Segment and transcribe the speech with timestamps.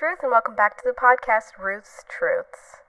[0.00, 2.80] Ruth, and welcome back to the podcast Ruth's Truths.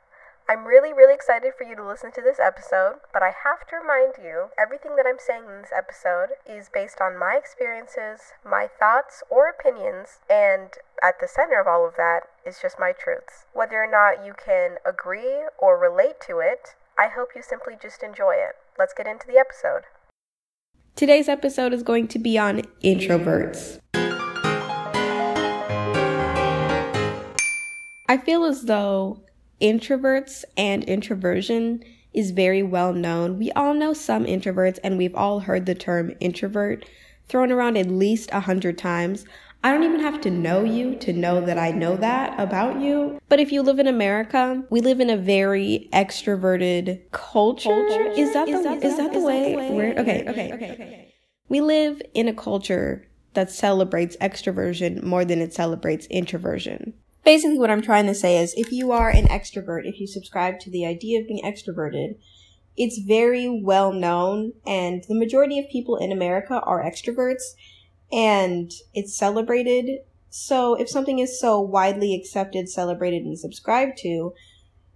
[0.47, 3.75] I'm really, really excited for you to listen to this episode, but I have to
[3.75, 8.69] remind you everything that I'm saying in this episode is based on my experiences, my
[8.79, 13.43] thoughts or opinions, and at the center of all of that is just my truths.
[13.51, 18.03] Whether or not you can agree or relate to it, I hope you simply just
[18.03, 18.55] enjoy it.
[18.79, 19.83] Let's get into the episode.
[20.95, 23.81] Today's episode is going to be on introverts.
[28.11, 29.23] I feel as though
[29.61, 31.81] introverts and introversion
[32.11, 33.39] is very well known.
[33.39, 36.83] We all know some introverts, and we've all heard the term introvert
[37.29, 39.23] thrown around at least a hundred times.
[39.63, 43.17] I don't even have to know you to know that I know that about you.
[43.29, 47.69] But if you live in America, we live in a very extroverted culture.
[47.69, 48.11] culture?
[48.11, 49.55] Is that the, is that, is that the way?
[49.55, 49.71] way?
[49.71, 51.13] Where, okay, okay, okay, okay.
[51.47, 56.93] We live in a culture that celebrates extroversion more than it celebrates introversion.
[57.23, 60.59] Basically, what I'm trying to say is if you are an extrovert, if you subscribe
[60.61, 62.15] to the idea of being extroverted,
[62.75, 67.53] it's very well known, and the majority of people in America are extroverts,
[68.11, 69.99] and it's celebrated.
[70.29, 74.33] So, if something is so widely accepted, celebrated, and subscribed to,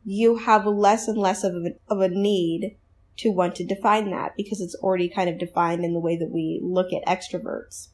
[0.03, 2.77] you have less and less of a, of a need
[3.17, 6.31] to want to define that because it's already kind of defined in the way that
[6.31, 7.89] we look at extroverts.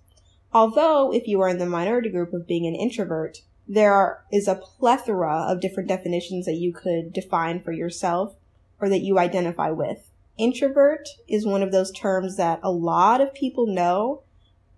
[0.54, 3.42] Although, if you are in the minority group of being an introvert,
[3.74, 8.36] there is a plethora of different definitions that you could define for yourself
[8.82, 10.10] or that you identify with.
[10.38, 14.24] Introvert is one of those terms that a lot of people know,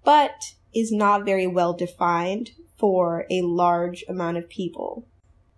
[0.03, 5.07] but is not very well defined for a large amount of people.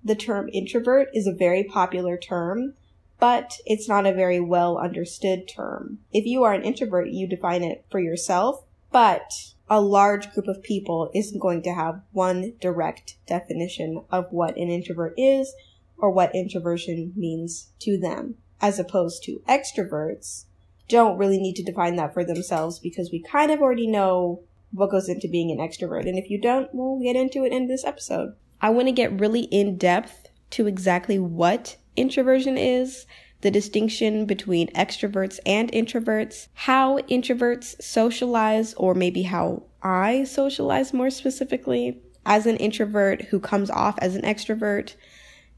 [0.02, 2.76] The term introvert is a very popular term,
[3.20, 6.00] but it's not a very well understood term.
[6.14, 10.62] If you are an introvert, you define it for yourself, but a large group of
[10.62, 15.54] people isn't going to have one direct definition of what an introvert is
[15.98, 20.46] or what introversion means to them, as opposed to extroverts
[20.88, 24.92] don't really need to define that for themselves because we kind of already know what
[24.92, 26.08] goes into being an extrovert.
[26.08, 28.36] And if you don't, we'll get into it in this episode.
[28.62, 33.06] I want to get really in depth to exactly what introversion is
[33.46, 41.12] the distinction between extroverts and introverts, how introverts socialize, or maybe how I socialize more
[41.12, 44.96] specifically as an introvert who comes off as an extrovert,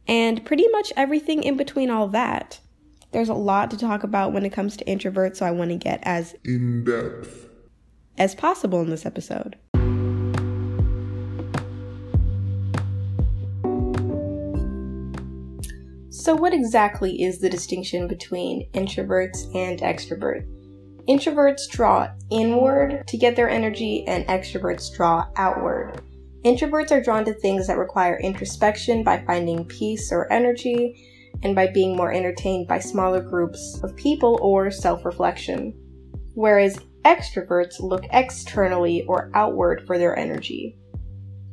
[0.06, 2.60] and pretty much everything in between all that.
[3.14, 5.78] There's a lot to talk about when it comes to introverts, so I want to
[5.78, 7.48] get as in depth
[8.18, 9.56] as possible in this episode.
[16.20, 20.48] So, what exactly is the distinction between introverts and extroverts?
[21.08, 26.02] Introverts draw inward to get their energy, and extroverts draw outward.
[26.44, 31.08] Introverts are drawn to things that require introspection by finding peace or energy,
[31.44, 35.72] and by being more entertained by smaller groups of people or self reflection.
[36.34, 40.80] Whereas extroverts look externally or outward for their energy.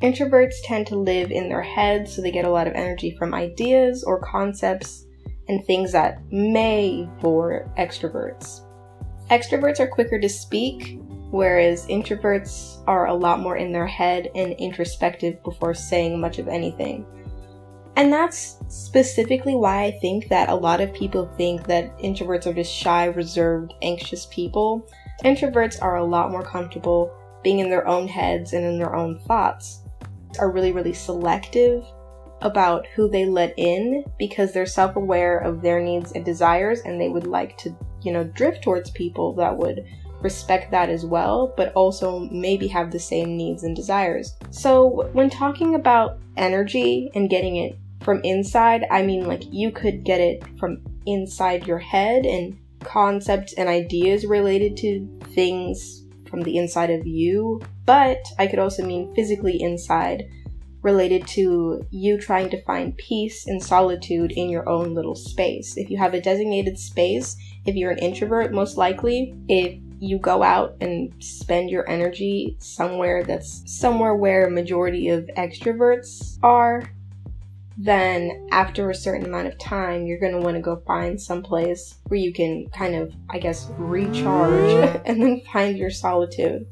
[0.05, 3.33] Introverts tend to live in their heads, so they get a lot of energy from
[3.33, 5.07] ideas or concepts
[5.49, 8.61] and things that may bore extroverts.
[9.31, 11.01] Extroverts are quicker to speak,
[11.31, 16.49] whereas introverts are a lot more in their head and introspective before saying much of
[16.49, 17.07] anything.
[17.97, 22.53] And that's specifically why I think that a lot of people think that introverts are
[22.53, 24.87] just shy, reserved, anxious people.
[25.25, 27.11] Introverts are a lot more comfortable
[27.43, 29.81] being in their own heads and in their own thoughts
[30.39, 31.85] are really, really selective
[32.41, 37.01] about who they let in because they're self aware of their needs and desires and
[37.01, 39.85] they would like to, you know, drift towards people that would
[40.21, 44.35] respect that as well, but also maybe have the same needs and desires.
[44.51, 50.05] So, when talking about energy and getting it from inside, I mean, like, you could
[50.05, 56.04] get it from inside your head and concepts and ideas related to things
[56.35, 60.29] from the inside of you, but I could also mean physically inside,
[60.83, 65.77] related to you trying to find peace and solitude in your own little space.
[65.77, 67.37] If you have a designated space,
[67.67, 73.23] if you're an introvert, most likely, if you go out and spend your energy somewhere
[73.23, 76.91] that's somewhere where a majority of extroverts are,
[77.77, 81.43] then after a certain amount of time, you're going to want to go find some
[81.43, 86.67] place where you can kind of, I guess, recharge and then find your solitude.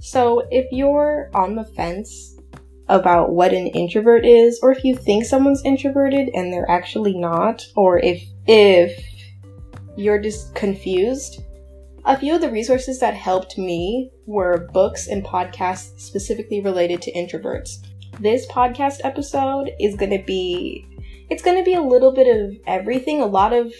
[0.00, 2.36] So if you're on the fence
[2.88, 7.64] about what an introvert is, or if you think someone's introverted and they're actually not,
[7.76, 9.04] or if, if
[9.96, 11.42] you're just confused,
[12.04, 17.12] a few of the resources that helped me were books and podcasts specifically related to
[17.12, 17.84] introverts.
[18.20, 20.86] This podcast episode is going to be
[21.28, 23.20] it's going to be a little bit of everything.
[23.20, 23.72] A lot of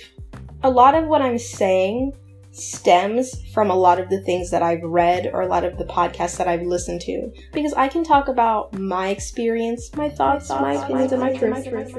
[0.63, 2.13] a lot of what I'm saying
[2.53, 5.85] stems from a lot of the things that I've read or a lot of the
[5.85, 10.77] podcasts that I've listened to because I can talk about my experience, my thoughts, my,
[10.77, 11.95] thoughts, my opinions, and my truths.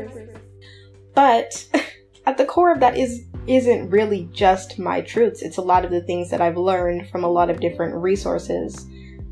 [1.13, 1.68] But
[2.25, 5.42] at the core of that is isn't really just my truths.
[5.42, 8.86] It's a lot of the things that I've learned from a lot of different resources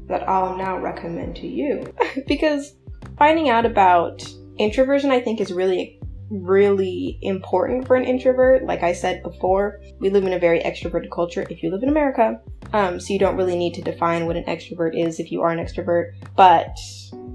[0.07, 1.93] that I'll now recommend to you.
[2.27, 2.75] because
[3.17, 4.23] finding out about
[4.57, 5.99] introversion I think is really
[6.29, 8.63] really important for an introvert.
[8.63, 11.89] Like I said before, we live in a very extroverted culture if you live in
[11.89, 12.39] America.
[12.73, 15.51] Um, so you don't really need to define what an extrovert is if you are
[15.51, 16.13] an extrovert.
[16.35, 16.77] But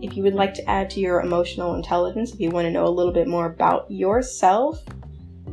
[0.03, 2.87] if you would like to add to your emotional intelligence, if you want to know
[2.87, 4.83] a little bit more about yourself,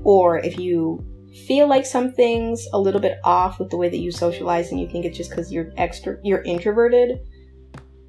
[0.03, 1.03] or if you
[1.47, 4.89] feel like something's a little bit off with the way that you socialize and you
[4.89, 7.19] think it's just because you're extra you're introverted,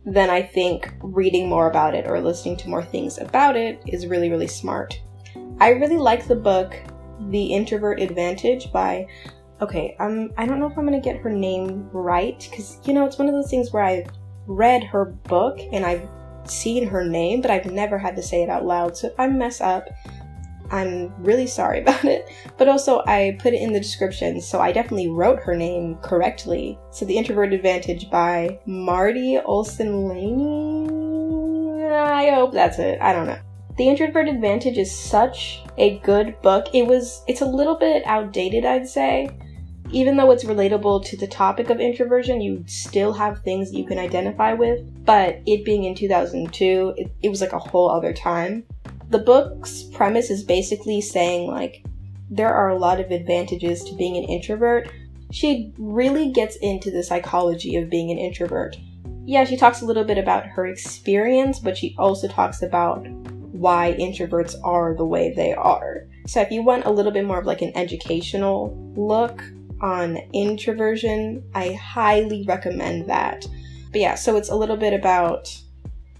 [0.05, 4.07] then I think reading more about it or listening to more things about it is
[4.07, 5.01] really, really smart.
[5.61, 6.77] I really like the book
[7.29, 9.07] The Introvert Advantage by
[9.61, 13.05] okay, um I don't know if I'm gonna get her name right, because you know
[13.05, 14.09] it's one of those things where I've
[14.47, 16.09] read her book and I've
[16.45, 18.97] seen her name, but I've never had to say it out loud.
[18.97, 19.89] So if I mess up,
[20.71, 22.29] I'm really sorry about it.
[22.57, 26.79] But also, I put it in the description, so I definitely wrote her name correctly.
[26.91, 31.89] So, The Introvert Advantage by Marti Olsen Laney.
[31.93, 33.01] I hope that's it.
[33.01, 33.39] I don't know.
[33.77, 36.67] The Introvert Advantage is such a good book.
[36.75, 39.31] It was it's a little bit outdated, I'd say.
[39.91, 43.99] Even though it's relatable to the topic of introversion, you still have things you can
[43.99, 44.81] identify with.
[45.05, 48.65] But it being in 2002, it, it was like a whole other time.
[49.11, 51.83] The book's premise is basically saying like
[52.31, 54.91] there are a lot of advantages to being an introvert.
[55.31, 58.77] She really gets into the psychology of being an introvert.
[59.25, 63.07] Yeah, she talks a little bit about her experience, but she also talks about
[63.53, 66.07] why introverts are the way they are.
[66.27, 69.43] So if you want a little bit more of like an educational look
[69.81, 73.47] on introversion, I highly recommend that.
[73.91, 75.55] But yeah, so it's a little bit about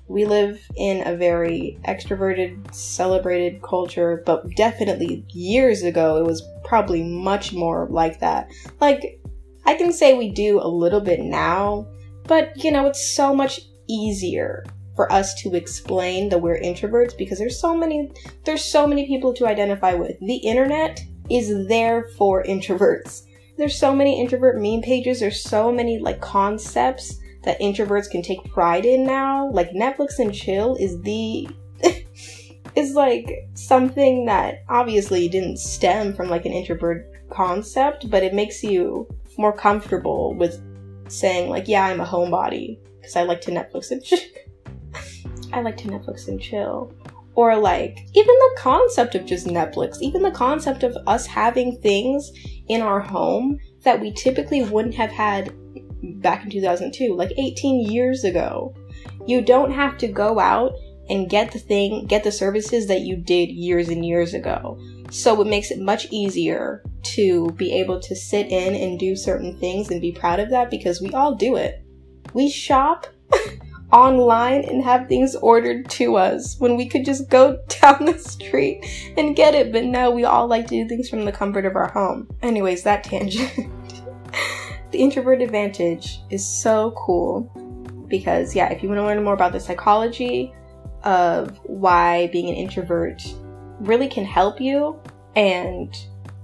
[0.09, 7.03] we live in a very extroverted, celebrated culture, but definitely years ago it was probably
[7.03, 8.49] much more like that.
[8.81, 9.21] Like,
[9.67, 11.87] I can say we do a little bit now,
[12.25, 14.65] but you know, it's so much easier
[14.97, 18.11] for us to explain that we're introverts because there's so many
[18.45, 20.19] there's so many people to identify with.
[20.21, 21.01] The internet
[21.31, 23.23] is there for introverts.
[23.59, 28.45] There's so many introvert meme pages, there's so many like concepts that introverts can take
[28.53, 29.49] pride in now.
[29.51, 31.49] Like Netflix and chill is the
[32.77, 38.63] is like something that obviously didn't stem from like an introvert concept, but it makes
[38.63, 39.09] you
[39.39, 40.63] more comfortable with
[41.11, 44.19] saying like, yeah, I'm a homebody because I like to Netflix and chill.
[45.55, 46.93] I like to Netflix and chill.
[47.35, 52.31] Or like even the concept of just Netflix, even the concept of us having things
[52.69, 55.55] in our home that we typically wouldn't have had
[56.03, 58.75] back in 2002, like 18 years ago.
[59.27, 60.73] You don't have to go out
[61.09, 64.79] and get the thing, get the services that you did years and years ago.
[65.11, 66.83] So it makes it much easier
[67.15, 70.71] to be able to sit in and do certain things and be proud of that
[70.71, 71.83] because we all do it.
[72.35, 73.07] We shop
[73.93, 78.85] online and have things ordered to us when we could just go down the street
[79.17, 81.75] and get it, but now we all like to do things from the comfort of
[81.75, 82.29] our home.
[82.43, 83.73] Anyways, that tangent.
[84.91, 87.43] the introvert advantage is so cool
[88.09, 90.53] because, yeah, if you want to learn more about the psychology
[91.05, 93.23] of why being an introvert
[93.81, 94.99] really can help you
[95.37, 95.95] and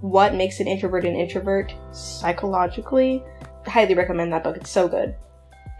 [0.01, 3.23] what makes an introvert an introvert psychologically,
[3.67, 4.57] I highly recommend that book.
[4.57, 5.17] It's so good.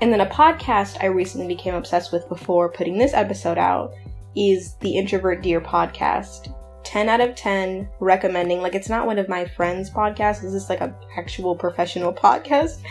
[0.01, 3.93] And then a podcast I recently became obsessed with before putting this episode out
[4.35, 6.53] is the Introvert Dear podcast.
[6.85, 8.61] 10 out of 10 recommending.
[8.61, 12.83] Like, it's not one of my friends' podcasts, this is like an actual professional podcast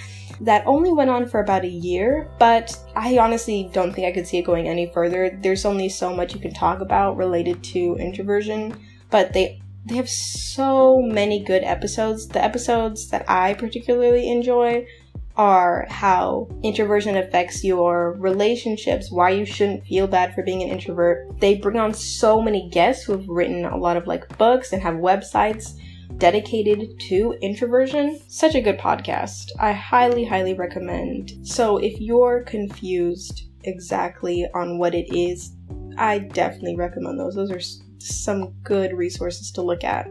[0.42, 4.28] that only went on for about a year, but I honestly don't think I could
[4.28, 5.38] see it going any further.
[5.42, 8.78] There's only so much you can talk about related to introversion,
[9.10, 12.28] but they they have so many good episodes.
[12.28, 14.88] The episodes that I particularly enjoy
[15.36, 21.40] are how introversion affects your relationships, why you shouldn't feel bad for being an introvert.
[21.40, 24.82] They bring on so many guests who have written a lot of like books and
[24.82, 25.74] have websites
[26.18, 28.20] dedicated to introversion.
[28.28, 29.52] Such a good podcast.
[29.60, 31.34] I highly, highly recommend.
[31.48, 35.56] So if you're confused exactly on what it is,
[35.98, 37.36] I definitely recommend those.
[37.36, 37.62] Those are
[38.00, 40.08] some good resources to look at.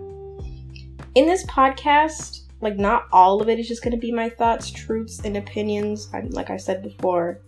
[1.14, 4.71] In this podcast, like, not all of it is just going to be my thoughts,
[4.71, 7.42] truths, and opinions, like I said before,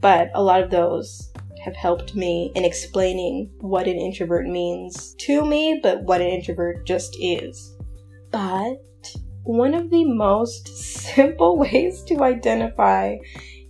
[0.00, 1.32] but a lot of those
[1.64, 6.84] have helped me in explaining what an introvert means to me, but what an introvert
[6.86, 7.76] just is.
[8.30, 8.82] But
[9.44, 10.68] one of the most
[11.14, 13.16] simple ways to identify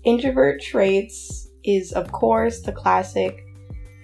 [0.04, 3.44] introvert traits is, of course, the classic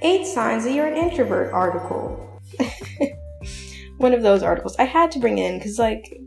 [0.03, 2.43] eight signs that you're an introvert article.
[3.97, 4.77] one of those articles.
[4.79, 6.21] I had to bring in because, like,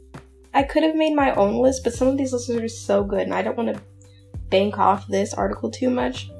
[0.58, 3.22] I could have made my own list, but some of these lists are so good,
[3.22, 3.82] and I don't want to
[4.50, 6.32] bank off this article too much.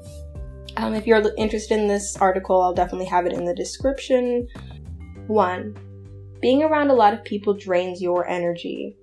[0.76, 4.48] Um, if you're interested in this article, I'll definitely have it in the description.
[5.28, 5.76] One,
[6.40, 8.96] being around a lot of people drains your energy.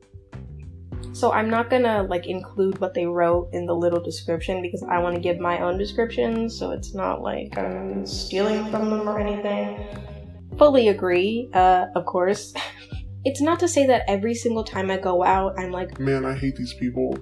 [1.14, 5.00] So I'm not gonna like include what they wrote in the little description because I
[5.00, 9.18] want to give my own description, so it's not like I'm stealing from them or
[9.18, 9.80] anything.
[10.58, 12.54] Fully agree, uh, of course.
[13.26, 16.36] it's not to say that every single time I go out, I'm like, man, I
[16.36, 17.18] hate these people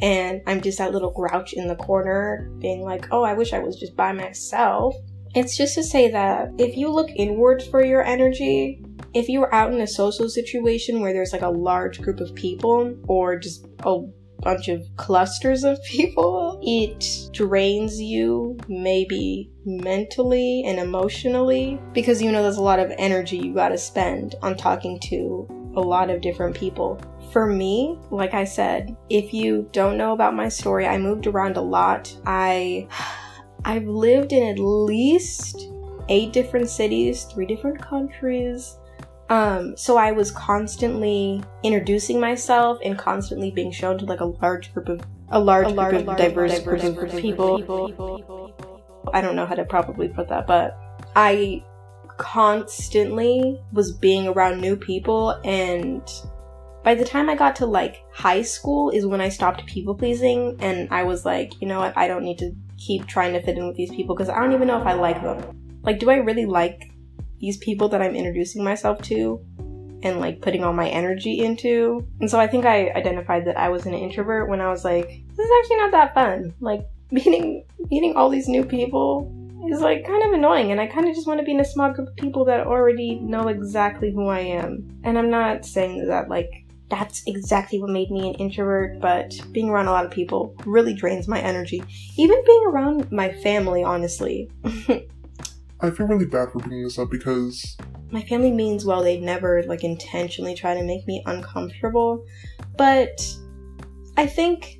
[0.00, 3.60] and I'm just that little grouch in the corner being like, oh, I wish I
[3.60, 4.94] was just by myself.
[5.34, 8.82] It's just to say that if you look inwards for your energy,
[9.14, 12.96] if you're out in a social situation where there's like a large group of people
[13.06, 14.00] or just a
[14.42, 22.42] bunch of clusters of people, it drains you maybe mentally and emotionally because you know
[22.42, 25.46] there's a lot of energy you gotta spend on talking to
[25.76, 27.00] a lot of different people.
[27.32, 31.56] For me, like I said, if you don't know about my story, I moved around
[31.56, 32.14] a lot.
[32.26, 32.88] I
[33.64, 35.68] I've lived in at least
[36.08, 38.76] eight different cities, three different countries.
[39.32, 44.74] Um, so I was constantly introducing myself and constantly being shown to like a large
[44.74, 47.58] group of a large, a large group of diverse, diverse group of people.
[47.58, 48.54] people.
[49.14, 50.78] I don't know how to probably put that, but
[51.16, 51.64] I
[52.18, 56.02] constantly was being around new people and
[56.84, 60.58] by the time I got to like high school is when I stopped people pleasing
[60.60, 63.56] and I was like, you know what, I don't need to keep trying to fit
[63.56, 65.80] in with these people because I don't even know if I like them.
[65.84, 66.91] Like, do I really like
[67.42, 69.44] these people that I'm introducing myself to
[70.02, 72.08] and like putting all my energy into?
[72.20, 75.08] And so I think I identified that I was an introvert when I was like,
[75.36, 76.54] this is actually not that fun.
[76.60, 79.30] Like meeting meeting all these new people
[79.70, 81.64] is like kind of annoying and I kind of just want to be in a
[81.64, 85.00] small group of people that already know exactly who I am.
[85.04, 89.70] And I'm not saying that like that's exactly what made me an introvert, but being
[89.70, 91.82] around a lot of people really drains my energy.
[92.18, 94.50] Even being around my family, honestly.
[95.82, 97.76] I feel really bad for bringing this up because
[98.12, 99.02] my family means well.
[99.02, 102.24] They never like intentionally try to make me uncomfortable,
[102.76, 103.20] but
[104.16, 104.78] I think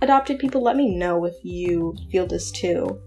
[0.00, 2.98] adopted people let me know if you feel this too.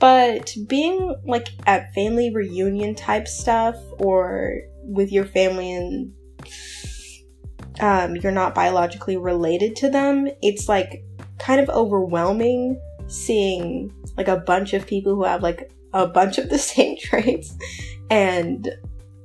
[0.00, 6.12] But being like at family reunion type stuff or with your family and
[7.78, 11.04] um, you're not biologically related to them, it's like
[11.38, 16.50] kind of overwhelming seeing like a bunch of people who have like a bunch of
[16.50, 17.54] the same traits
[18.10, 18.70] and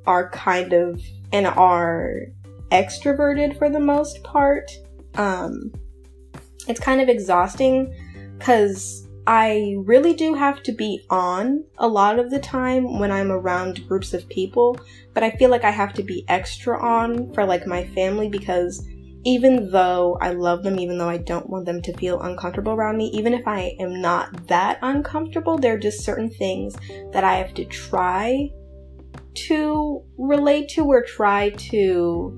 [0.05, 1.01] are kind of
[1.33, 2.21] and are
[2.71, 4.71] extroverted for the most part.
[5.15, 5.71] Um,
[6.67, 7.93] it's kind of exhausting
[8.38, 13.31] because I really do have to be on a lot of the time when I'm
[13.31, 14.79] around groups of people,
[15.13, 18.88] but I feel like I have to be extra on for like my family because
[19.27, 22.96] even though I love them, even though I don't want them to feel uncomfortable around
[22.96, 26.77] me, even if I am not that uncomfortable, there are just certain things
[27.12, 28.50] that I have to try
[29.48, 32.34] to relate to or try to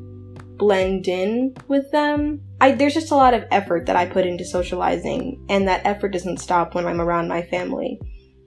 [0.57, 2.41] blend in with them.
[2.59, 6.09] I there's just a lot of effort that I put into socializing and that effort
[6.09, 7.99] doesn't stop when I'm around my family.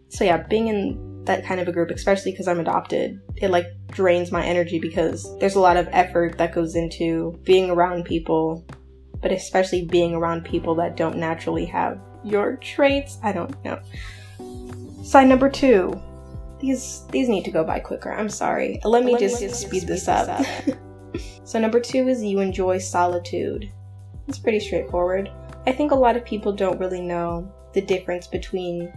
[0.09, 3.67] So yeah, being in that kind of a group, especially because I'm adopted, it like
[3.89, 8.67] drains my energy because there's a lot of effort that goes into being around people,
[9.21, 13.19] but especially being around people that don't naturally have your traits.
[13.23, 13.81] I don't know.
[15.05, 16.01] Sign number 2.
[16.61, 18.13] These these need to go by quicker.
[18.13, 18.81] I'm sorry.
[18.85, 20.29] Let me, Let just, just speed, speed this up.
[20.29, 20.47] up.
[21.45, 23.71] So, number two is you enjoy solitude.
[24.29, 25.31] It's pretty straightforward.
[25.67, 28.93] I think a lot of people don't really know the difference between,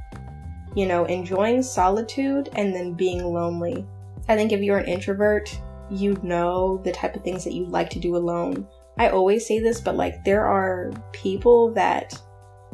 [0.75, 3.85] you know, enjoying solitude and then being lonely.
[4.27, 5.57] I think if you're an introvert,
[5.89, 8.67] you know the type of things that you like to do alone.
[8.97, 12.19] I always say this, but like there are people that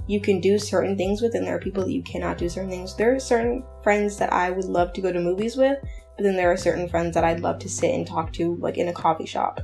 [0.07, 2.69] you can do certain things with, and there are people that you cannot do certain
[2.69, 2.95] things.
[2.95, 5.77] There are certain friends that I would love to go to movies with,
[6.17, 8.77] but then there are certain friends that I'd love to sit and talk to, like
[8.77, 9.61] in a coffee shop.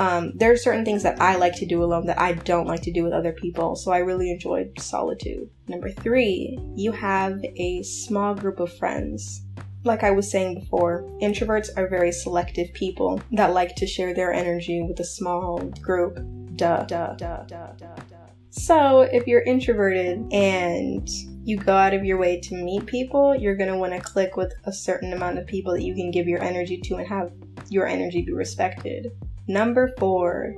[0.00, 2.80] Um, there are certain things that I like to do alone that I don't like
[2.84, 5.50] to do with other people, so I really enjoyed solitude.
[5.68, 9.42] Number three, you have a small group of friends.
[9.84, 14.32] Like I was saying before, introverts are very selective people that like to share their
[14.32, 16.14] energy with a small group.
[16.56, 16.84] Duh.
[16.84, 17.12] Duh.
[17.16, 17.42] Duh.
[17.44, 17.72] Duh.
[17.76, 17.96] Duh.
[18.08, 18.16] Duh.
[18.48, 21.06] So, if you're introverted and
[21.44, 24.38] you go out of your way to meet people, you're going to want to click
[24.38, 27.32] with a certain amount of people that you can give your energy to and have
[27.68, 29.12] your energy be respected.
[29.50, 30.54] Number four,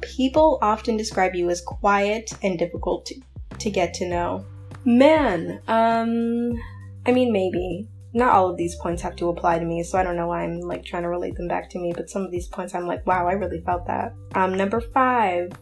[0.00, 3.20] people often describe you as quiet and difficult to,
[3.58, 4.46] to get to know.
[4.86, 6.58] Man, um,
[7.04, 7.86] I mean, maybe.
[8.14, 10.42] Not all of these points have to apply to me, so I don't know why
[10.42, 12.86] I'm like trying to relate them back to me, but some of these points I'm
[12.86, 14.14] like, wow, I really felt that.
[14.34, 15.52] Um, number five,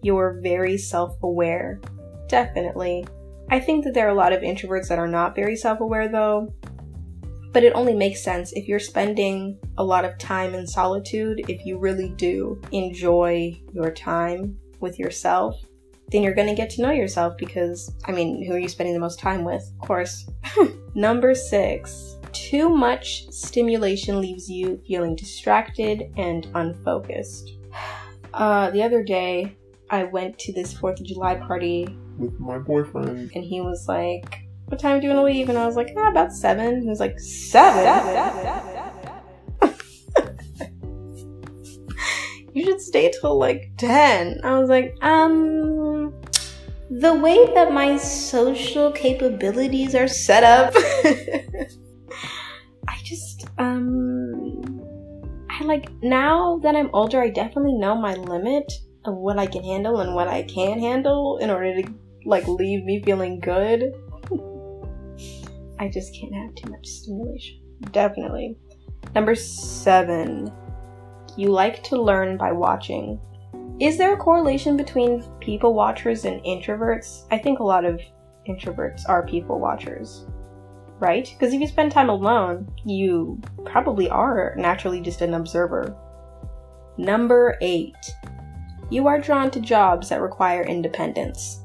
[0.00, 1.82] you're very self aware.
[2.28, 3.06] Definitely.
[3.50, 6.08] I think that there are a lot of introverts that are not very self aware
[6.08, 6.54] though,
[7.56, 11.64] but it only makes sense if you're spending a lot of time in solitude, if
[11.64, 15.64] you really do enjoy your time with yourself,
[16.12, 18.92] then you're going to get to know yourself because, I mean, who are you spending
[18.92, 19.62] the most time with?
[19.80, 20.28] Of course.
[20.94, 27.54] Number six, too much stimulation leaves you feeling distracted and unfocused.
[28.34, 29.56] Uh, the other day,
[29.88, 33.30] I went to this 4th of July party with my boyfriend.
[33.34, 35.48] And he was like, What time do you want to leave?
[35.48, 36.82] And I was like, ah, About seven.
[36.82, 37.84] He was like, Seven?
[42.52, 44.40] you should stay till like 10.
[44.42, 46.12] I was like, Um,
[46.90, 50.72] the way that my social capabilities are set up,
[52.88, 54.82] I just, um,
[55.48, 58.72] I like, now that I'm older, I definitely know my limit
[59.04, 61.94] of what I can handle and what I can't handle in order to
[62.24, 63.92] like leave me feeling good.
[65.78, 67.60] I just can't have too much stimulation.
[67.92, 68.56] Definitely.
[69.14, 70.52] Number seven,
[71.36, 73.20] you like to learn by watching.
[73.78, 77.26] Is there a correlation between people watchers and introverts?
[77.30, 78.00] I think a lot of
[78.48, 80.24] introverts are people watchers,
[80.98, 81.28] right?
[81.30, 85.94] Because if you spend time alone, you probably are naturally just an observer.
[86.96, 87.94] Number eight,
[88.88, 91.60] you are drawn to jobs that require independence.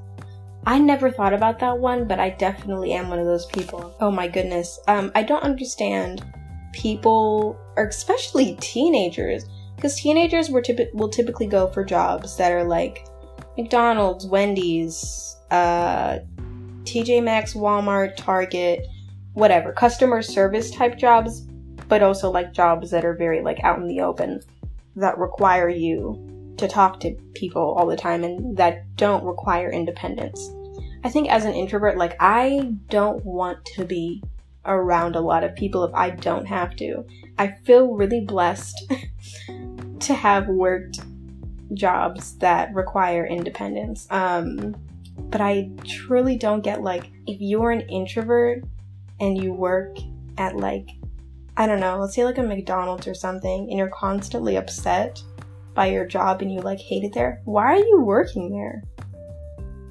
[0.65, 3.95] I never thought about that one, but I definitely am one of those people.
[3.99, 4.79] Oh my goodness.
[4.87, 6.23] Um, I don't understand
[6.71, 9.45] people, or especially teenagers,
[9.75, 13.07] because teenagers were typ- will typically go for jobs that are like
[13.57, 16.19] McDonald's, Wendy's, uh,
[16.83, 18.85] TJ Maxx, Walmart, Target,
[19.33, 21.41] whatever, customer service type jobs,
[21.87, 24.41] but also like jobs that are very like out in the open
[24.95, 26.27] that require you
[26.61, 30.51] to talk to people all the time and that don't require independence.
[31.03, 34.21] I think as an introvert, like, I don't want to be
[34.65, 37.05] around a lot of people if I don't have to.
[37.37, 38.91] I feel really blessed
[39.99, 40.99] to have worked
[41.73, 44.07] jobs that require independence.
[44.09, 44.75] Um,
[45.17, 48.63] but I truly don't get like if you're an introvert
[49.19, 49.97] and you work
[50.37, 50.89] at like
[51.57, 55.21] I don't know, let's say like a McDonald's or something and you're constantly upset
[55.73, 58.83] by your job and you like hate it there, why are you working there?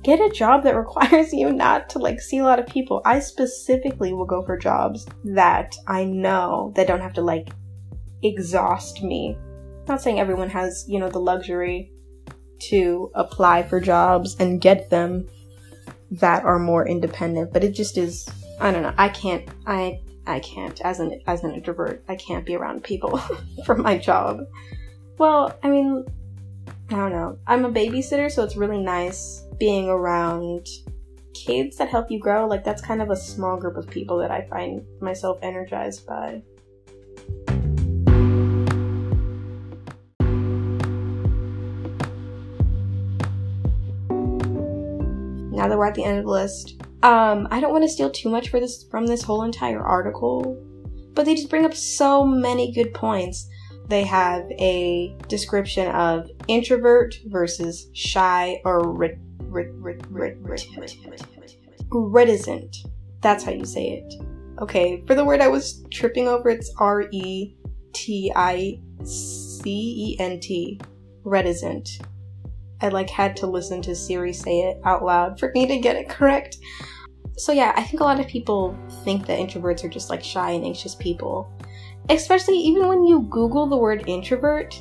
[0.03, 3.03] Get a job that requires you not to like see a lot of people.
[3.05, 7.51] I specifically will go for jobs that I know that don't have to like
[8.23, 9.37] exhaust me.
[9.89, 11.93] not saying everyone has, you know, the luxury
[12.61, 15.27] to apply for jobs and get them
[16.11, 18.29] that are more independent, but it just is
[18.61, 18.95] I don't know.
[18.99, 22.05] I can't I I can't as an as an introvert.
[22.09, 23.19] I can't be around people
[23.65, 24.41] for my job.
[25.21, 26.07] Well, I mean,
[26.89, 27.37] I don't know.
[27.47, 30.67] I'm a babysitter, so it's really nice being around
[31.35, 32.47] kids that help you grow.
[32.47, 36.41] Like, that's kind of a small group of people that I find myself energized by.
[45.51, 48.11] Now that we're at the end of the list, um, I don't want to steal
[48.11, 50.57] too much for this from this whole entire article,
[51.13, 53.51] but they just bring up so many good points
[53.91, 58.93] they have a description of introvert versus shy or
[61.91, 62.77] reticent.
[63.21, 64.15] That's how you say it.
[64.63, 67.57] Okay, for the word I was tripping over, it's R E
[67.93, 70.81] T I C E N T.
[71.25, 71.99] Reticent.
[72.81, 75.97] I like had to listen to Siri say it out loud for me to get
[75.97, 76.59] it correct.
[77.37, 80.53] So yeah, I think a lot of people think that introverts are just like shy
[80.53, 81.53] and anxious people
[82.09, 84.81] especially even when you Google the word introvert,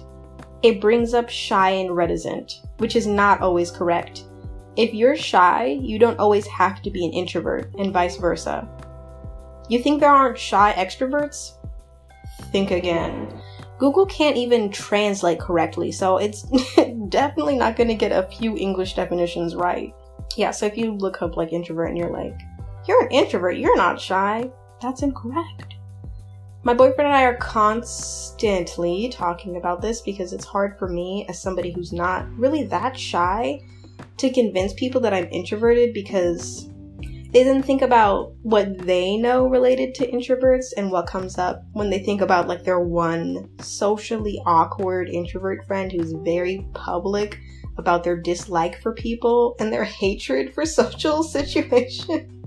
[0.64, 4.26] it brings up shy and reticent, which is not always correct.
[4.76, 8.68] If you're shy, you don't always have to be an introvert, and vice versa.
[9.70, 11.54] You think there aren't shy extroverts?
[12.52, 13.42] Think again.
[13.78, 16.44] Google can't even translate correctly, so it's
[17.10, 19.94] definitely not going to get a few English definitions right.
[20.36, 22.38] Yeah, so if you look up like introvert and you're like,
[22.88, 24.50] you're an introvert, you're not shy,
[24.82, 25.76] that's incorrect.
[26.64, 31.42] My boyfriend and I are constantly talking about this because it's hard for me, as
[31.42, 33.62] somebody who's not really that shy,
[34.18, 36.70] to convince people that I'm introverted because
[37.32, 41.90] they then think about what they know related to introverts and what comes up when
[41.90, 47.40] they think about like their one socially awkward introvert friend who's very public
[47.78, 52.39] about their dislike for people and their hatred for social situations.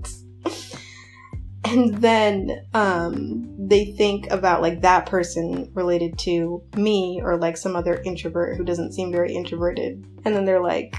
[1.65, 7.75] And then um, they think about like that person related to me or like some
[7.75, 10.05] other introvert who doesn't seem very introverted.
[10.25, 10.95] And then they're like,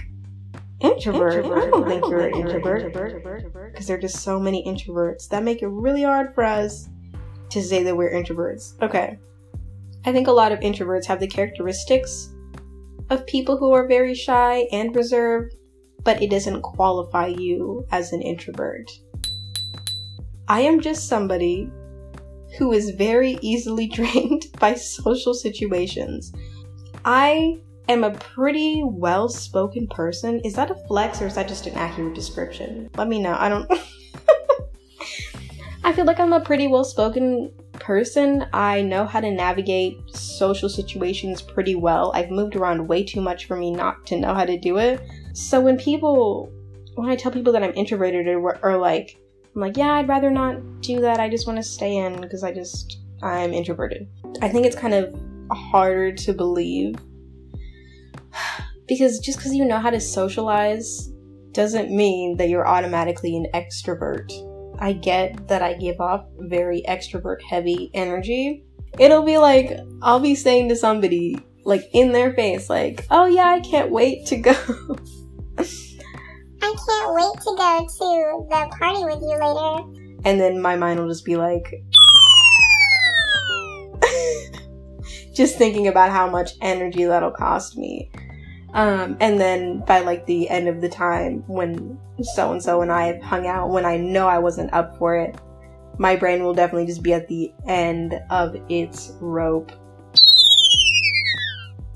[0.81, 1.44] introvert.
[1.44, 1.64] introvert.
[1.64, 3.72] I don't think you're an introvert.
[3.72, 6.88] Because there are just so many introverts that make it really hard for us
[7.50, 8.81] to say that we're introverts.
[8.83, 9.18] Okay.
[10.07, 12.35] I think a lot of introverts have the characteristics
[13.11, 15.55] of people who are very shy and reserved,
[16.03, 18.90] but it doesn't qualify you as an introvert.
[20.48, 21.70] I am just somebody
[22.59, 26.33] who is very easily drained by social situations.
[27.04, 30.40] I am a pretty well spoken person.
[30.40, 32.90] Is that a flex or is that just an accurate description?
[32.96, 33.37] Let me know.
[33.38, 33.70] I don't.
[35.85, 38.46] I feel like I'm a pretty well spoken person.
[38.52, 42.11] I know how to navigate social situations pretty well.
[42.14, 45.00] I've moved around way too much for me not to know how to do it.
[45.35, 46.50] So when people,
[46.94, 49.18] when I tell people that I'm introverted or, or like,
[49.54, 51.20] I'm like, yeah, I'd rather not do that.
[51.20, 54.08] I just want to stay in because I just, I'm introverted.
[54.42, 55.14] I think it's kind of
[55.52, 56.96] harder to believe
[58.88, 61.10] because just because you know how to socialize
[61.52, 64.30] doesn't mean that you're automatically an extrovert.
[64.80, 68.64] I get that I give off very extrovert heavy energy.
[68.98, 73.46] It'll be like, I'll be saying to somebody, like in their face, like, oh yeah,
[73.46, 74.96] I can't wait to go.
[76.64, 79.85] I can't wait to go to the party with you later.
[80.24, 81.85] And then my mind will just be like,
[85.35, 88.11] just thinking about how much energy that'll cost me.
[88.72, 92.90] Um, and then by like the end of the time when so and so and
[92.90, 95.37] I have hung out, when I know I wasn't up for it,
[95.98, 99.70] my brain will definitely just be at the end of its rope.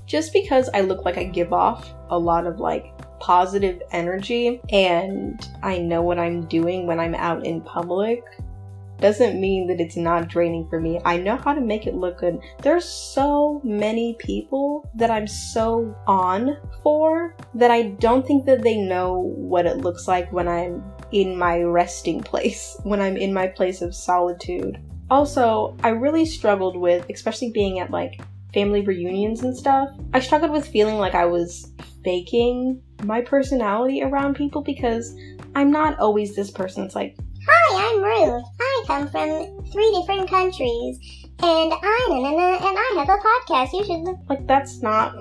[0.05, 5.47] Just because I look like I give off a lot of like positive energy and
[5.63, 8.23] I know what I'm doing when I'm out in public,
[8.99, 10.99] doesn't mean that it's not draining for me.
[11.05, 12.39] I know how to make it look good.
[12.61, 18.77] There's so many people that I'm so on for that I don't think that they
[18.77, 23.47] know what it looks like when I'm in my resting place, when I'm in my
[23.47, 24.79] place of solitude.
[25.09, 28.21] Also, I really struggled with, especially being at like
[28.53, 31.71] family reunions and stuff, I struggled with feeling like I was
[32.03, 35.15] faking my personality around people because
[35.55, 36.83] I'm not always this person.
[36.83, 38.43] It's like, Hi, I'm Ruth.
[38.59, 40.99] I come from three different countries,
[41.41, 43.73] and I and I have a podcast.
[43.73, 44.17] You should look.
[44.27, 45.15] like that's not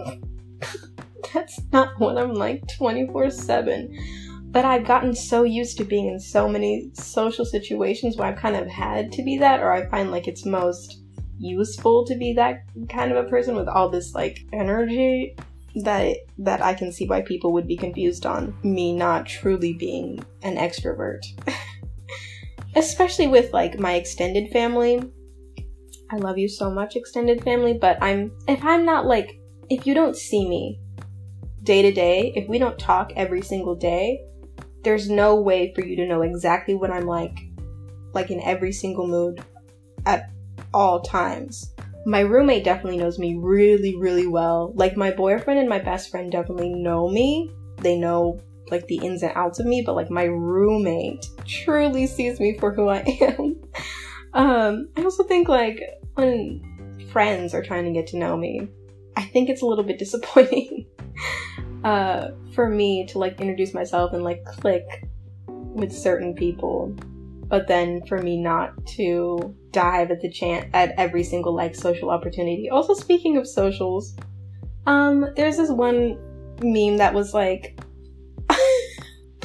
[1.33, 3.97] that's not what I'm like 24/7.
[4.51, 8.57] But I've gotten so used to being in so many social situations where I've kind
[8.57, 11.03] of had to be that, or I find like it's most
[11.39, 15.37] useful to be that kind of a person with all this like energy
[15.77, 20.25] that that I can see why people would be confused on me not truly being
[20.43, 21.21] an extrovert.
[22.77, 25.03] especially with like my extended family.
[26.11, 29.95] I love you so much, extended family, but I'm, if I'm not like, if you
[29.95, 30.81] don't see me
[31.65, 34.25] day to day, if we don't talk every single day,
[34.85, 37.39] there's no way for you to know exactly what I'm like,
[38.15, 39.45] like in every single mood
[40.07, 40.31] at
[40.73, 41.75] all times.
[42.09, 44.73] My roommate definitely knows me really, really well.
[44.75, 47.53] Like my boyfriend and my best friend definitely know me.
[47.83, 48.41] They know
[48.71, 52.73] like the ins and outs of me, but like my roommate truly sees me for
[52.73, 53.61] who I am.
[54.33, 55.83] um, I also think like
[56.15, 58.67] when friends are trying to get to know me,
[59.15, 60.87] I think it's a little bit disappointing
[61.85, 64.87] uh, for me to like introduce myself and like click
[65.47, 66.97] with certain people,
[67.49, 72.11] but then for me not to dive at the chance at every single like social
[72.11, 72.71] opportunity.
[72.71, 74.17] Also, speaking of socials,
[74.87, 76.19] um, there's this one
[76.63, 77.79] meme that was like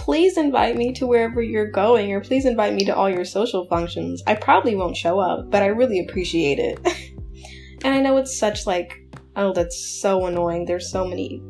[0.03, 3.65] please invite me to wherever you're going or please invite me to all your social
[3.65, 4.21] functions.
[4.27, 6.79] I probably won't show up, but I really appreciate it.
[7.85, 8.99] and I know it's such like,
[9.37, 10.65] oh, that's so annoying.
[10.65, 11.41] There's so many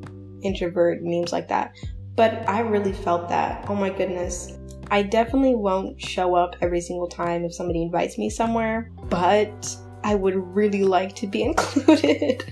[0.44, 1.76] introvert memes like that.
[2.16, 3.66] But I really felt that.
[3.68, 4.60] Oh my goodness.
[4.94, 10.14] I definitely won't show up every single time if somebody invites me somewhere, but I
[10.14, 12.44] would really like to be included.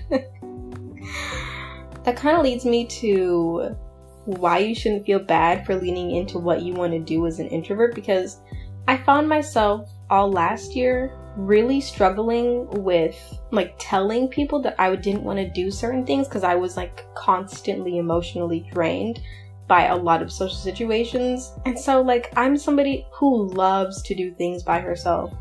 [2.02, 3.76] that kind of leads me to
[4.24, 7.46] why you shouldn't feel bad for leaning into what you want to do as an
[7.46, 8.40] introvert because
[8.88, 15.22] I found myself all last year really struggling with like telling people that I didn't
[15.22, 19.20] want to do certain things because I was like constantly emotionally drained
[19.72, 21.50] by a lot of social situations.
[21.64, 25.32] And so, like, I'm somebody who loves to do things by herself.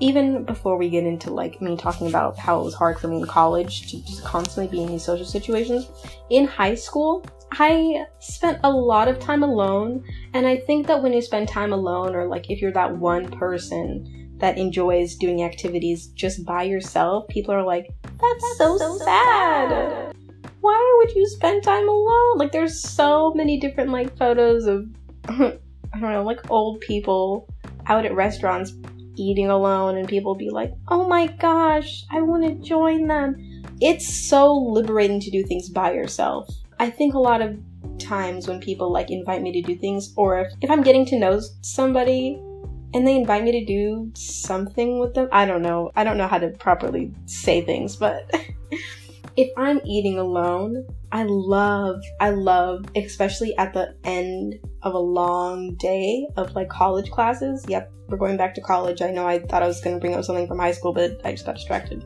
[0.00, 3.18] Even before we get into like me talking about how it was hard for me
[3.18, 5.90] in college to just constantly be in these social situations,
[6.30, 10.02] in high school, I spent a lot of time alone.
[10.32, 13.30] And I think that when you spend time alone, or like if you're that one
[13.32, 18.96] person that enjoys doing activities just by yourself, people are like, that's, that's so, so,
[18.96, 19.68] sad.
[19.68, 20.23] sad.
[20.64, 22.38] Why would you spend time alone?
[22.38, 24.86] Like, there's so many different like photos of,
[25.28, 25.58] I
[26.00, 27.46] don't know, like old people
[27.84, 28.72] out at restaurants
[29.14, 33.62] eating alone, and people be like, oh my gosh, I want to join them.
[33.82, 36.48] It's so liberating to do things by yourself.
[36.78, 37.58] I think a lot of
[37.98, 41.18] times when people like invite me to do things, or if, if I'm getting to
[41.18, 42.40] know somebody
[42.94, 45.92] and they invite me to do something with them, I don't know.
[45.94, 48.30] I don't know how to properly say things, but
[49.36, 55.74] if I'm eating alone, I love, I love, especially at the end of a long
[55.76, 57.64] day of like college classes.
[57.68, 59.02] Yep, we're going back to college.
[59.02, 61.20] I know I thought I was going to bring up something from high school, but
[61.24, 62.04] I just got distracted.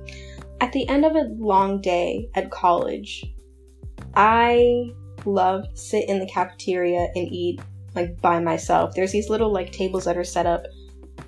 [0.60, 3.24] At the end of a long day at college,
[4.14, 4.92] I
[5.24, 7.60] love sit in the cafeteria and eat
[7.94, 8.94] like by myself.
[8.94, 10.64] There's these little like tables that are set up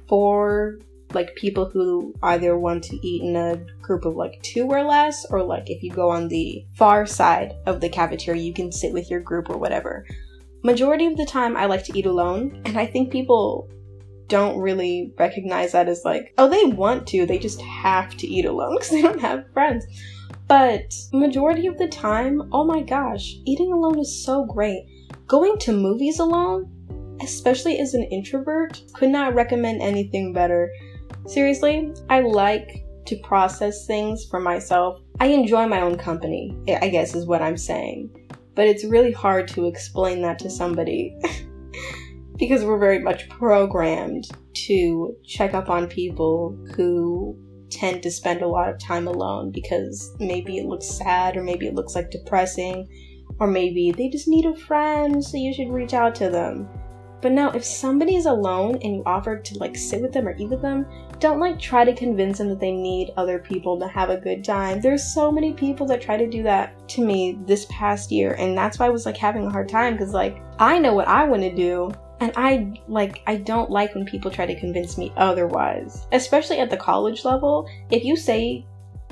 [0.06, 0.78] for
[1.14, 5.26] like people who either want to eat in a group of like two or less,
[5.30, 8.92] or like if you go on the far side of the cafeteria, you can sit
[8.92, 10.06] with your group or whatever.
[10.62, 13.68] Majority of the time, I like to eat alone, and I think people
[14.28, 18.46] don't really recognize that as like, oh, they want to, they just have to eat
[18.46, 19.86] alone because they don't have friends.
[20.48, 24.84] But majority of the time, oh my gosh, eating alone is so great.
[25.26, 26.68] Going to movies alone,
[27.20, 30.72] especially as an introvert, could not recommend anything better.
[31.26, 35.00] Seriously, I like to process things for myself.
[35.20, 38.10] I enjoy my own company, I guess is what I'm saying.
[38.54, 41.16] But it's really hard to explain that to somebody
[42.38, 44.28] because we're very much programmed
[44.66, 47.36] to check up on people who
[47.70, 51.66] tend to spend a lot of time alone because maybe it looks sad or maybe
[51.66, 52.88] it looks like depressing
[53.38, 56.68] or maybe they just need a friend so you should reach out to them.
[57.20, 60.36] But now, if somebody is alone and you offer to like sit with them or
[60.38, 60.86] eat with them,
[61.20, 64.42] don't like try to convince them that they need other people to have a good
[64.42, 64.80] time.
[64.80, 68.56] There's so many people that try to do that to me this past year, and
[68.56, 71.24] that's why I was like having a hard time because like I know what I
[71.24, 75.12] want to do, and I like I don't like when people try to convince me
[75.16, 76.06] otherwise.
[76.12, 77.68] Especially at the college level.
[77.90, 78.64] If you say,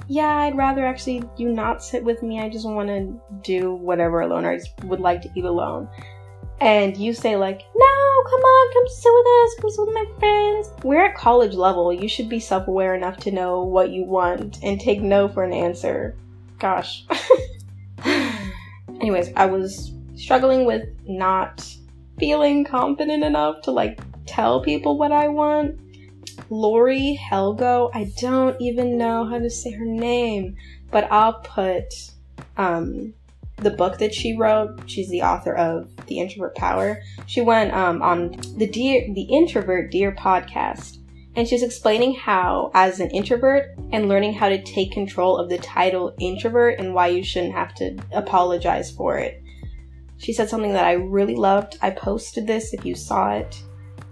[0.08, 2.40] "Yeah, I'd rather actually you not sit with me.
[2.40, 5.88] I just want to do whatever alone or I just would like to eat alone."
[6.60, 9.54] And you say like, "No, come on, come sit with us.
[9.60, 11.92] Come sit with my friends." We're at college level.
[11.92, 15.52] You should be self-aware enough to know what you want and take no for an
[15.52, 16.16] answer.
[16.58, 17.06] Gosh.
[19.00, 21.64] Anyways, I was struggling with not
[22.18, 25.78] feeling confident enough to like tell people what I want.
[26.50, 30.56] Laurie Helgoe, I don't even know how to say her name,
[30.90, 31.92] but I'll put
[32.56, 33.14] um,
[33.58, 34.78] the book that she wrote.
[34.86, 37.02] She's the author of The Introvert Power.
[37.26, 40.98] She went um, on the Dear the Introvert Dear podcast,
[41.36, 45.58] and she's explaining how, as an introvert, and learning how to take control of the
[45.58, 49.42] title introvert and why you shouldn't have to apologize for it.
[50.18, 51.78] She said something that I really loved.
[51.80, 53.62] I posted this if you saw it.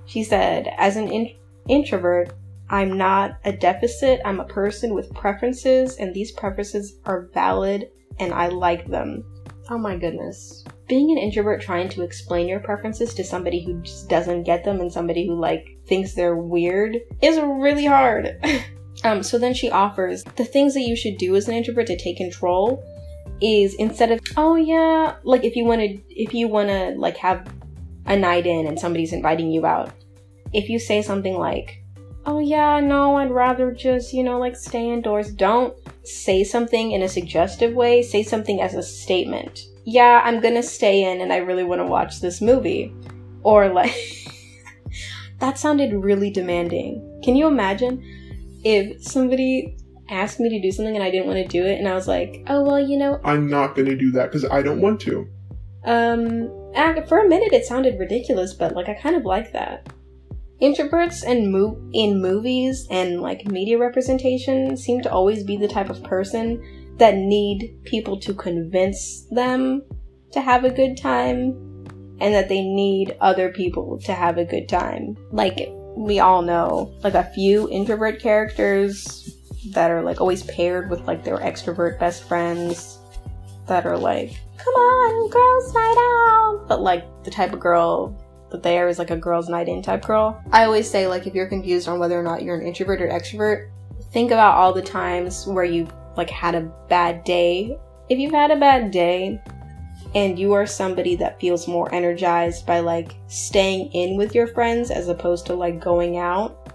[0.07, 1.37] She said, As an in-
[1.69, 2.33] introvert,
[2.69, 4.21] I'm not a deficit.
[4.25, 9.25] I'm a person with preferences, and these preferences are valid and I like them.
[9.69, 10.65] Oh my goodness.
[10.87, 14.81] Being an introvert trying to explain your preferences to somebody who just doesn't get them
[14.81, 18.39] and somebody who like thinks they're weird is really hard.
[19.05, 21.97] um so then she offers the things that you should do as an introvert to
[21.97, 22.83] take control
[23.41, 27.17] is instead of oh yeah like if you want to if you want to like
[27.17, 27.47] have
[28.07, 29.91] a night in and somebody's inviting you out
[30.53, 31.83] if you say something like
[32.27, 35.33] oh yeah no i'd rather just you know like stay indoors.
[35.33, 38.03] Don't say something in a suggestive way.
[38.03, 39.63] Say something as a statement.
[39.85, 42.95] Yeah i'm gonna stay in and i really want to watch this movie.
[43.43, 43.95] Or like
[45.39, 47.21] that sounded really demanding.
[47.23, 48.03] Can you imagine
[48.65, 49.77] if somebody
[50.09, 52.09] asked me to do something and I didn't want to do it, and I was
[52.09, 55.29] like, oh well, you know, I'm not to do that because I don't want to.
[55.85, 56.49] Um,
[57.07, 59.93] for a minute it sounded ridiculous, but like I kind of like that.
[60.61, 65.91] Introverts and mo- in movies and like media representation seem to always be the type
[65.91, 66.63] of person
[66.97, 69.83] that need people to convince them
[70.33, 71.51] to have a good time
[72.21, 75.17] and that they need other people to have a good time.
[75.31, 79.37] Like we all know, like a few introvert characters
[79.73, 82.99] that are like always paired with like their extrovert best friends.
[83.67, 85.97] that are like, come on, girls' night
[86.31, 86.69] out.
[86.69, 88.17] But like the type of girl
[88.51, 90.41] that there is like a girls' night in type girl.
[90.53, 93.09] I always say, like, if you're confused on whether or not you're an introvert or
[93.09, 93.71] extrovert,
[94.13, 97.79] think about all the times where you've like had a bad day.
[98.09, 99.41] If you've had a bad day,
[100.15, 104.91] and you are somebody that feels more energized by like staying in with your friends
[104.91, 106.73] as opposed to like going out,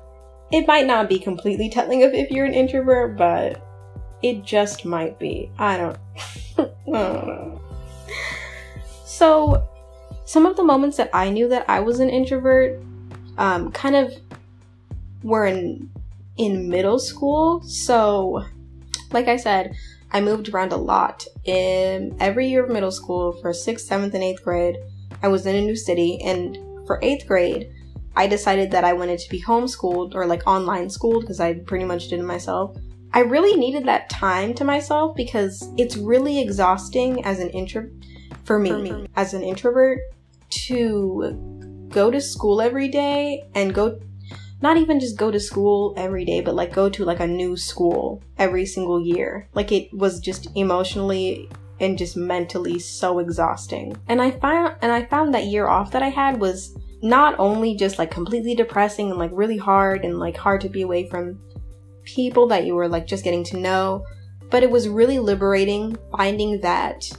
[0.51, 3.65] it might not be completely telling of if you're an introvert, but
[4.21, 5.49] it just might be.
[5.57, 5.97] I don't,
[6.57, 7.61] I don't know.
[9.05, 9.67] So,
[10.31, 12.81] some of the moments that I knew that I was an introvert
[13.37, 14.13] um, kind of
[15.23, 15.89] were in
[16.37, 17.61] in middle school.
[17.63, 18.45] So,
[19.11, 19.75] like I said,
[20.13, 21.25] I moved around a lot.
[21.43, 24.77] In every year of middle school, for sixth, seventh, and eighth grade,
[25.21, 26.21] I was in a new city.
[26.23, 27.69] And for eighth grade,
[28.15, 31.83] I decided that I wanted to be homeschooled or like online schooled because I pretty
[31.83, 32.77] much did it myself.
[33.11, 37.89] I really needed that time to myself because it's really exhausting as an intro
[38.45, 39.99] for me, for me as an introvert
[40.51, 43.99] to go to school every day and go
[44.61, 47.57] not even just go to school every day, but like go to like a new
[47.57, 49.49] school every single year.
[49.53, 53.97] Like it was just emotionally and just mentally so exhausting.
[54.07, 57.75] And I found and I found that year off that I had was not only
[57.75, 61.39] just like completely depressing and like really hard and like hard to be away from
[62.03, 64.05] people that you were like just getting to know,
[64.51, 67.09] but it was really liberating finding that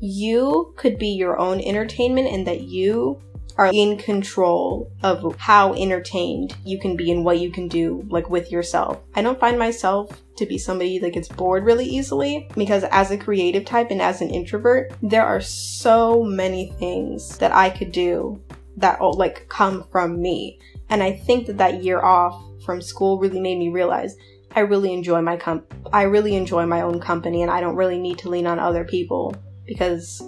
[0.00, 3.20] you could be your own entertainment and that you
[3.56, 8.30] are in control of how entertained you can be and what you can do like
[8.30, 9.02] with yourself.
[9.14, 13.18] I don't find myself to be somebody that gets bored really easily because as a
[13.18, 18.40] creative type and as an introvert, there are so many things that I could do
[18.78, 20.58] that like come from me.
[20.88, 24.16] And I think that that year off from school really made me realize
[24.56, 27.98] I really enjoy my comp I really enjoy my own company and I don't really
[27.98, 29.34] need to lean on other people
[29.70, 30.20] because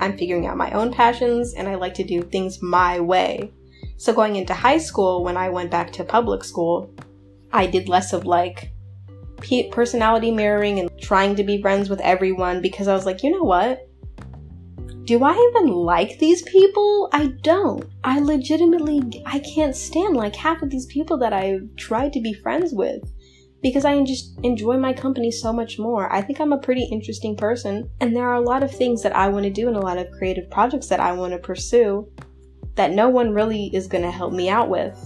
[0.00, 3.52] I'm figuring out my own passions and I like to do things my way.
[3.96, 6.92] So going into high school, when I went back to public school,
[7.52, 8.72] I did less of like
[9.70, 13.44] personality mirroring and trying to be friends with everyone because I was like, you know
[13.44, 13.88] what?
[15.04, 17.08] Do I even like these people?
[17.12, 17.84] I don't.
[18.02, 22.34] I legitimately I can't stand like half of these people that I've tried to be
[22.34, 23.00] friends with
[23.62, 26.12] because I just enjoy my company so much more.
[26.12, 29.16] I think I'm a pretty interesting person, and there are a lot of things that
[29.16, 32.08] I want to do and a lot of creative projects that I want to pursue
[32.76, 34.96] that no one really is going to help me out with.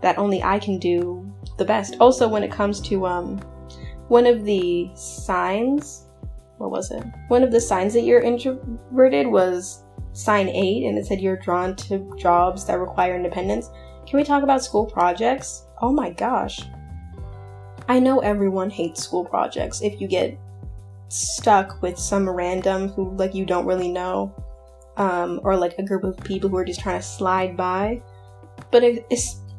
[0.00, 1.96] That only I can do the best.
[1.98, 3.38] Also, when it comes to um,
[4.06, 6.06] one of the signs,
[6.58, 7.02] what was it?
[7.26, 11.74] One of the signs that you're introverted was sign eight, and it said you're drawn
[11.76, 13.70] to jobs that require independence.
[14.06, 15.66] Can we talk about school projects?
[15.82, 16.60] Oh my gosh.
[17.88, 19.80] I know everyone hates school projects.
[19.80, 20.38] If you get
[21.08, 24.34] stuck with some random who like you don't really know
[24.98, 28.02] um, or like a group of people who are just trying to slide by.
[28.70, 28.98] But if,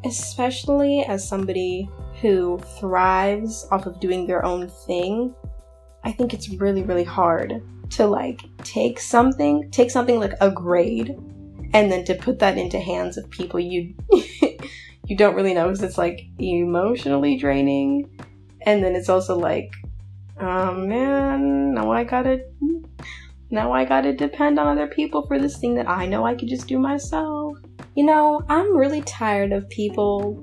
[0.06, 1.90] especially as somebody
[2.22, 5.34] who thrives off of doing their own thing
[6.04, 11.18] i think it's really really hard to like take something take something like a grade
[11.74, 13.94] and then to put that into hands of people you
[15.10, 18.08] you don't really know because it's like emotionally draining.
[18.62, 19.74] And then it's also like,
[20.40, 22.46] oh man, now I gotta,
[23.50, 26.48] now I gotta depend on other people for this thing that I know I could
[26.48, 27.58] just do myself.
[27.96, 30.34] You know, I'm really tired of people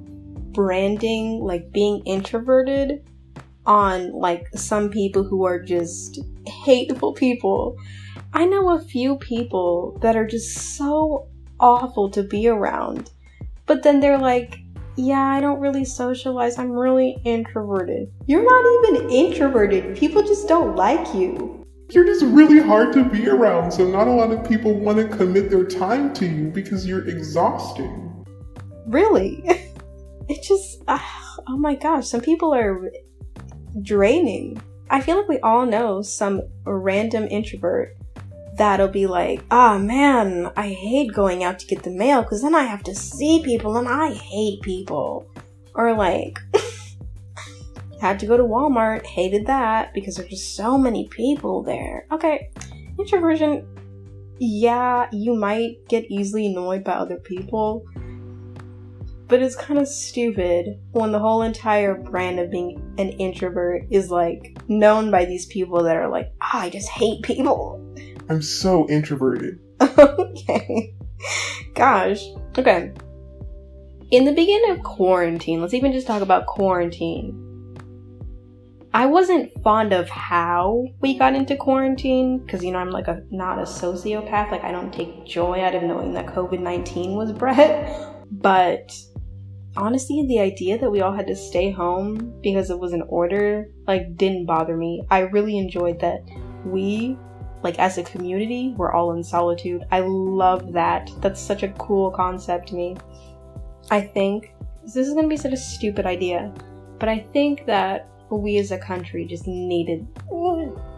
[0.52, 3.07] branding like being introverted
[3.66, 7.76] on like some people who are just hateful people.
[8.33, 11.29] I know a few people that are just so
[11.61, 13.12] awful to be around.
[13.66, 14.61] But then they're like,
[14.96, 16.59] yeah, I don't really socialize.
[16.59, 18.11] I'm really introverted.
[18.26, 19.96] You're not even introverted.
[19.96, 21.64] People just don't like you.
[21.90, 25.16] You're just really hard to be around, so not a lot of people want to
[25.16, 28.24] commit their time to you because you're exhausting.
[28.86, 29.45] Really?
[30.28, 30.99] It just, uh,
[31.47, 32.91] oh my gosh, some people are
[33.80, 34.61] draining.
[34.91, 37.97] I feel like we all know some random introvert
[38.57, 42.42] that'll be like, ah oh, man, I hate going out to get the mail because
[42.42, 45.28] then I have to see people and I hate people.
[45.74, 46.38] Or like,
[48.00, 52.07] had to go to Walmart, hated that because there's just so many people there.
[52.12, 52.50] Okay,
[52.98, 53.66] introversion,
[54.38, 57.86] yeah, you might get easily annoyed by other people,
[59.28, 64.11] but it's kind of stupid when the whole entire brand of being an introvert is
[64.11, 67.86] like known by these people that are like, oh, I just hate people.
[68.29, 69.59] I'm so introverted.
[69.81, 70.95] okay.
[71.74, 72.24] Gosh.
[72.57, 72.93] Okay.
[74.11, 77.43] In the beginning of quarantine, let's even just talk about quarantine.
[78.95, 83.22] I wasn't fond of how we got into quarantine because you know I'm like a
[83.31, 84.51] not a sociopath.
[84.51, 87.95] Like I don't take joy out of knowing that COVID nineteen was bred.
[88.29, 88.93] But
[89.77, 93.68] honestly, the idea that we all had to stay home because it was an order
[93.87, 95.03] like didn't bother me.
[95.11, 96.24] I really enjoyed that
[96.64, 97.16] we
[97.62, 99.84] like as a community we're all in solitude.
[99.90, 101.11] I love that.
[101.20, 102.96] That's such a cool concept to me.
[103.90, 104.54] I think
[104.84, 106.52] this is to be such a stupid idea,
[106.98, 110.07] but I think that we as a country just needed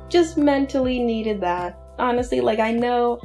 [0.08, 1.78] just mentally needed that.
[1.98, 3.20] Honestly, like I know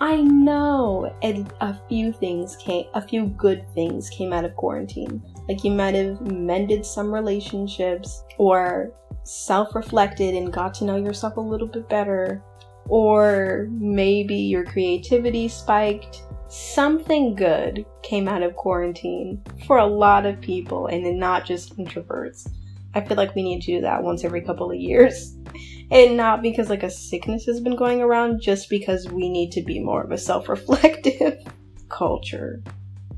[0.00, 5.22] I know a, a few things came, a few good things came out of quarantine.
[5.48, 11.38] Like you might have mended some relationships or self reflected and got to know yourself
[11.38, 12.42] a little bit better.
[12.88, 16.22] Or maybe your creativity spiked.
[16.48, 22.48] Something good came out of quarantine for a lot of people and not just introverts.
[22.94, 25.36] I feel like we need to do that once every couple of years.
[25.88, 29.62] And not because like a sickness has been going around, just because we need to
[29.62, 31.44] be more of a self reflective
[31.88, 32.60] culture.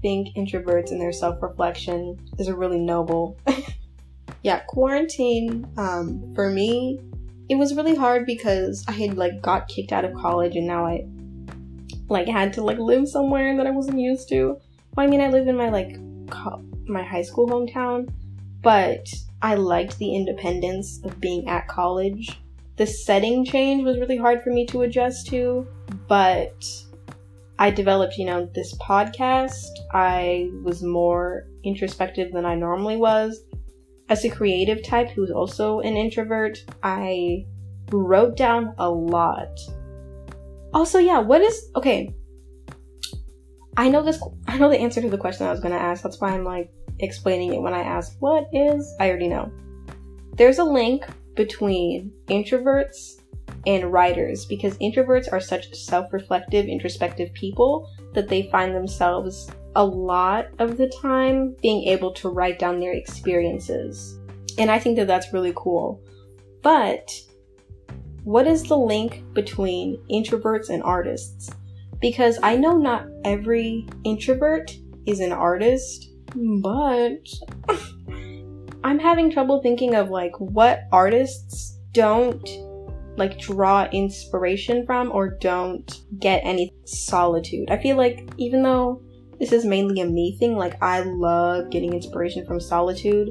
[0.02, 3.38] Think introverts and their self reflection is a really noble.
[4.42, 7.00] yeah, quarantine, um, for me,
[7.48, 10.86] it was really hard because I had like got kicked out of college and now
[10.86, 11.06] I
[12.08, 14.58] like had to like live somewhere that I wasn't used to.
[14.94, 15.98] Well, I mean, I live in my like
[16.30, 18.12] co- my high school hometown,
[18.62, 19.08] but
[19.42, 22.40] I liked the independence of being at college.
[22.76, 25.66] The setting change was really hard for me to adjust to,
[26.06, 26.64] but
[27.58, 29.66] I developed, you know, this podcast.
[29.92, 33.42] I was more introspective than I normally was.
[34.08, 37.46] As a creative type who's also an introvert, I
[37.90, 39.58] wrote down a lot.
[40.72, 42.14] Also, yeah, what is okay?
[43.76, 46.02] I know this I know the answer to the question I was to ask.
[46.02, 49.52] That's why I'm like explaining it when I ask what is, I already know.
[50.34, 51.06] There's a link
[51.36, 53.20] between introverts
[53.66, 59.84] and writers because introverts are such self reflective, introspective people that they find themselves a
[59.84, 64.18] lot of the time being able to write down their experiences.
[64.58, 66.02] And I think that that's really cool.
[66.62, 67.12] But
[68.24, 71.48] what is the link between introverts and artists?
[72.00, 74.76] Because I know not every introvert
[75.06, 77.28] is an artist, but
[78.82, 82.48] I'm having trouble thinking of like what artists don't
[83.16, 87.70] like draw inspiration from or don't get any solitude.
[87.70, 89.02] I feel like even though
[89.38, 93.30] this is mainly a me thing, like I love getting inspiration from solitude.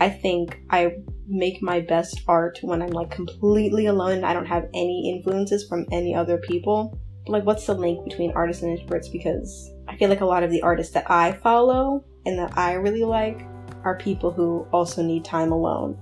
[0.00, 0.96] I think I
[1.26, 5.86] make my best art when I'm like completely alone I don't have any influences from
[5.92, 6.98] any other people.
[7.26, 9.12] like, what's the link between artists and introverts?
[9.12, 12.74] Because I feel like a lot of the artists that I follow and that I
[12.74, 13.42] really like
[13.84, 15.98] are people who also need time alone.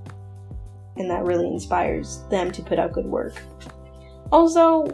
[0.96, 3.34] And that really inspires them to put out good work.
[4.30, 4.86] Also,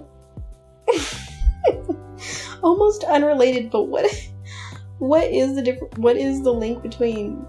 [2.62, 4.04] almost unrelated, but what
[5.02, 7.44] what is the different what is the link between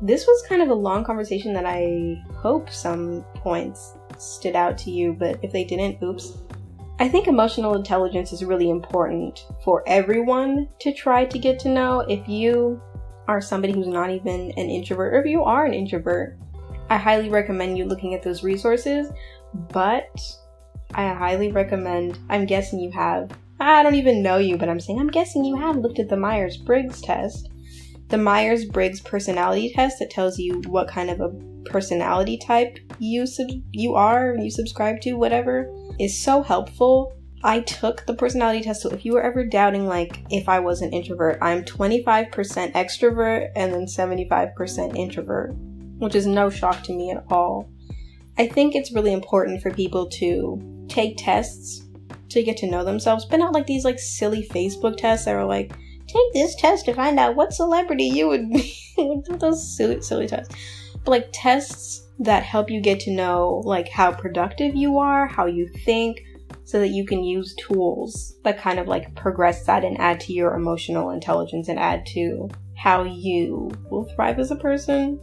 [0.00, 4.90] this was kind of a long conversation that I hope some points stood out to
[4.90, 6.38] you, but if they didn't, oops.
[6.98, 12.00] I think emotional intelligence is really important for everyone to try to get to know.
[12.00, 12.80] If you
[13.28, 16.38] are somebody who's not even an introvert, or if you are an introvert,
[16.88, 19.12] I highly recommend you looking at those resources.
[19.70, 20.18] But
[20.94, 23.30] I highly recommend, I'm guessing you have,
[23.60, 26.16] I don't even know you, but I'm saying I'm guessing you have looked at the
[26.16, 27.50] Myers Briggs test.
[28.08, 31.28] The Myers Briggs personality test that tells you what kind of a
[31.66, 37.12] personality type you sub- you are, you subscribe to, whatever is so helpful.
[37.44, 40.80] I took the personality test, so if you were ever doubting, like, if I was
[40.80, 42.30] an introvert, I'm 25%
[42.72, 45.54] extrovert and then 75% introvert,
[45.98, 47.70] which is no shock to me at all.
[48.38, 51.86] I think it's really important for people to take tests
[52.30, 55.44] to get to know themselves, but not like these like silly Facebook tests that are
[55.44, 55.72] like,
[56.06, 58.76] take this test to find out what celebrity you would be.
[59.38, 60.54] those silly, silly tests.
[61.04, 65.46] But like tests that help you get to know like how productive you are, how
[65.46, 66.20] you think,
[66.64, 70.32] so that you can use tools that kind of like progress that and add to
[70.32, 75.20] your emotional intelligence and add to how you will thrive as a person.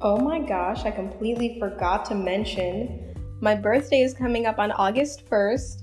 [0.00, 5.28] Oh my gosh, I completely forgot to mention my birthday is coming up on August
[5.28, 5.82] 1st.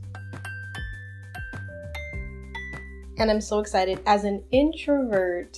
[3.17, 3.99] And I'm so excited.
[4.05, 5.57] As an introvert,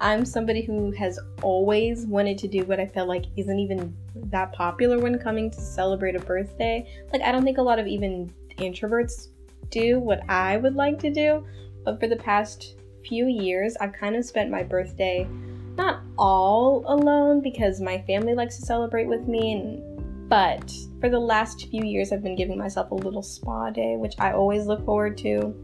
[0.00, 4.52] I'm somebody who has always wanted to do what I felt like isn't even that
[4.52, 6.88] popular when coming to celebrate a birthday.
[7.12, 9.28] Like, I don't think a lot of even introverts
[9.70, 11.44] do what I would like to do,
[11.84, 12.76] but for the past
[13.06, 15.28] few years, I've kind of spent my birthday
[15.76, 20.70] not all alone because my family likes to celebrate with me and but
[21.00, 24.32] for the last few years I've been giving myself a little spa day, which I
[24.32, 25.54] always look forward to.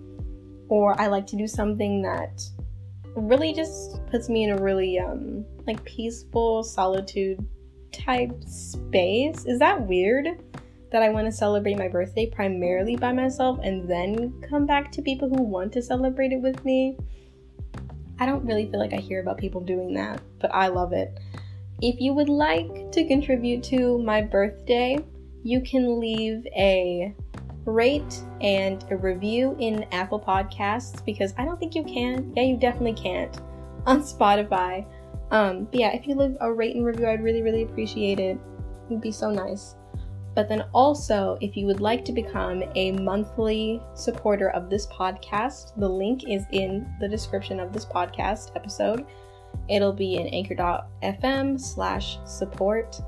[0.69, 2.43] Or I like to do something that
[3.15, 7.47] really just puts me in a really um like peaceful solitude
[7.93, 9.45] type space.
[9.47, 10.27] Is that weird?
[10.91, 15.03] That I want to celebrate my birthday primarily by myself and then come back to
[15.03, 16.97] people who want to celebrate it with me.
[18.21, 21.19] I don't really feel like I hear about people doing that, but I love it.
[21.81, 24.99] If you would like to contribute to my birthday,
[25.43, 27.13] you can leave a
[27.65, 32.33] rate and a review in Apple Podcasts because I don't think you can.
[32.37, 33.37] Yeah, you definitely can't
[33.87, 34.87] on Spotify.
[35.31, 38.39] Um, but yeah, if you leave a rate and review, I'd really, really appreciate it.
[38.89, 39.77] It'd be so nice.
[40.35, 45.79] But then also, if you would like to become a monthly supporter of this podcast,
[45.79, 49.07] the link is in the description of this podcast episode.
[49.69, 53.01] It'll be in anchor.fm slash support.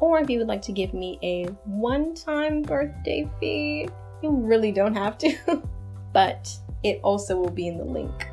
[0.00, 3.88] Or if you would like to give me a one time birthday fee,
[4.24, 5.36] you really don't have to.
[6.12, 6.50] but
[6.82, 8.28] it also will be in the link.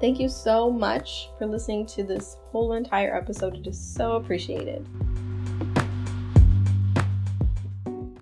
[0.00, 3.56] Thank you so much for listening to this whole entire episode.
[3.56, 4.86] It is so appreciated.